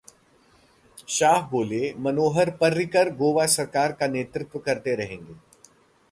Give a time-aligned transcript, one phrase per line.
[1.09, 5.35] शाह बोले, मनोहर पर्रिकर गोवा सरकार का नेतृत्व करते रहेंगे